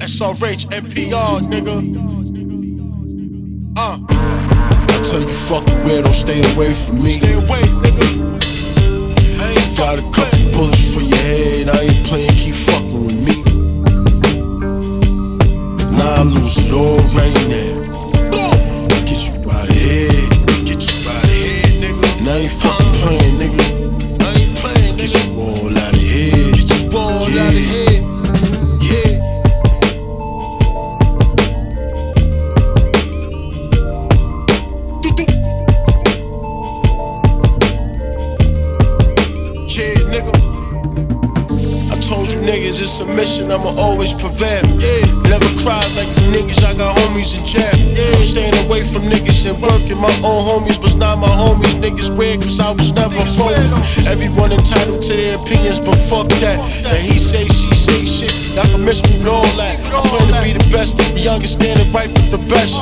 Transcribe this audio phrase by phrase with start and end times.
[0.00, 1.76] SRH, NPR, nigga.
[3.78, 3.98] Uh.
[4.08, 7.18] I tell you, fuck the weirdo, stay away from me.
[7.18, 8.40] Stay away, nigga.
[9.76, 10.96] Got a couple bullets
[42.50, 44.66] niggas it's a mission, I'ma always prevail.
[44.82, 47.70] Yeah, never cry like the niggas, I got homies in jail.
[47.94, 51.74] Yeah, I'm staying away from niggas and working my own homies, was not my homies.
[51.80, 53.70] Niggas weird cause I was never phony.
[54.06, 56.58] Everyone entitled to their opinions, but fuck that.
[56.58, 59.78] And he say, she say shit, y'all can miss me with all that.
[59.86, 62.74] I plan to be the best, the youngest standing right with the best.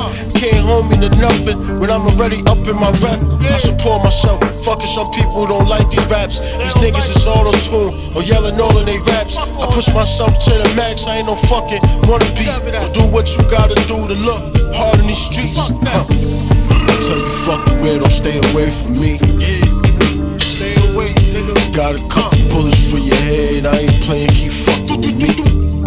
[0.79, 3.19] Can't hold me to nothing when I'm already up in my rap.
[3.41, 6.39] I support myself, fucking some people don't like these raps.
[6.39, 9.35] These niggas is auto tune or yelling all in they raps.
[9.35, 12.47] I push myself to the max, I ain't no fucking wanna be.
[12.47, 15.57] Or do what you gotta do to look hard in these streets.
[15.57, 16.05] Huh.
[16.07, 19.19] I tell you fucking weirdo, stay away from me.
[19.35, 20.37] Yeah.
[20.37, 21.73] Stay away, nigga.
[21.73, 25.78] Got a couple bullets for your head, I ain't playing, keep fucking with me.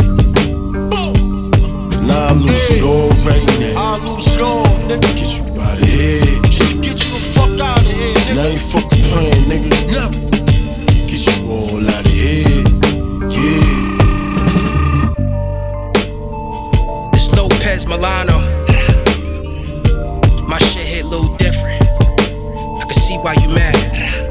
[23.23, 23.75] Why you mad.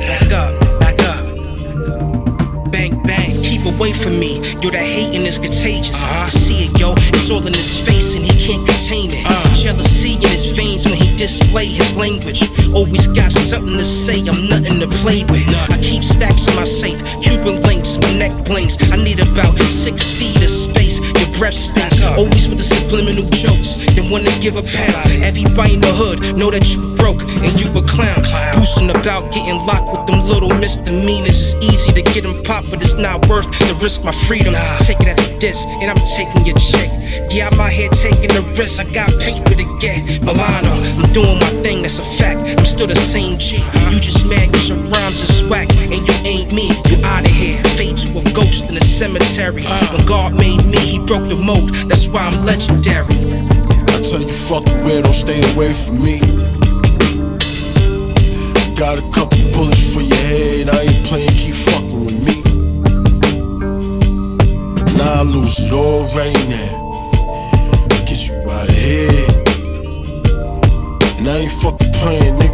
[0.01, 2.71] Back up, back up.
[2.73, 4.39] Bang, bang, keep away from me.
[4.61, 5.95] Yo, that hating is contagious.
[6.03, 6.93] I see it, yo.
[6.97, 9.25] It's all in his face and he can't contain it.
[9.25, 9.53] Uh.
[9.55, 12.43] Jealousy in his veins when he display his language.
[12.73, 15.47] Always got something to say, I'm nothing to play with.
[15.47, 18.75] I keep stacks in my safe, Cuban links, my neck blinks.
[18.91, 20.99] I need about six feet of space.
[20.99, 21.90] Your breath stinks.
[22.17, 23.75] Always with the subliminal jokes.
[23.95, 25.09] Then wanna give a pound.
[25.23, 28.23] Everybody in the hood know that you broke and you a clown.
[28.53, 31.39] Boosting about getting locked with them little misdemeanors.
[31.39, 34.53] It's easy to get them popped, but it's not worth the risk my freedom.
[34.79, 36.89] Take it as a diss, and I'm taking your check.
[37.31, 38.79] Yeah, I'm out here taking the risk.
[38.79, 40.21] I got paper to get.
[40.21, 42.39] Milano, I'm doing my thing, that's a fact.
[42.59, 43.63] I'm still the same G.
[43.89, 46.69] You just mad cause your rhymes is whack, and you ain't me.
[49.01, 49.63] Cemetery.
[49.63, 51.73] When God made me, he broke the mold.
[51.89, 53.15] That's why I'm legendary.
[53.95, 56.19] I tell you fucking weirdo, stay away from me.
[58.75, 62.43] Got a couple bullets for your head, I ain't playing, keep fucking with me.
[64.99, 67.09] Now I lose it all right now.
[68.05, 69.25] Get you out of here.
[71.17, 72.50] And I ain't fucking playing, nigga.